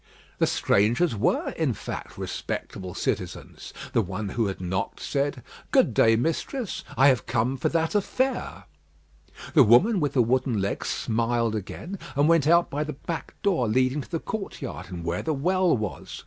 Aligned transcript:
The 0.39 0.47
strangers 0.47 1.15
were, 1.15 1.51
in 1.51 1.75
fact, 1.75 2.17
respectable 2.17 2.95
citizens. 2.95 3.71
The 3.93 4.01
one 4.01 4.29
who 4.29 4.47
had 4.47 4.59
knocked 4.59 4.99
said, 4.99 5.43
"Good 5.69 5.93
day, 5.93 6.15
mistress. 6.15 6.83
I 6.97 7.09
have 7.09 7.27
come 7.27 7.55
for 7.55 7.69
that 7.69 7.93
affair." 7.93 8.63
The 9.53 9.61
woman 9.61 9.99
with 9.99 10.13
the 10.13 10.23
wooden 10.23 10.59
leg 10.59 10.83
smiled 10.85 11.53
again, 11.53 11.99
and 12.15 12.27
went 12.27 12.47
out 12.47 12.71
by 12.71 12.83
the 12.83 12.93
back 12.93 13.35
door 13.43 13.67
leading 13.67 14.01
to 14.01 14.09
the 14.09 14.19
courtyard, 14.19 14.87
and 14.89 15.05
where 15.05 15.21
the 15.21 15.35
well 15.35 15.77
was. 15.77 16.19